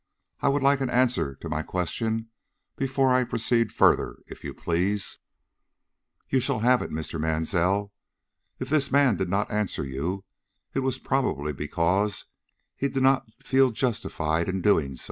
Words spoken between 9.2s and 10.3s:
not answer you,